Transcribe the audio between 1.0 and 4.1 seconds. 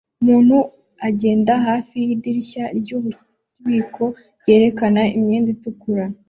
agenda hafi yidirishya ryububiko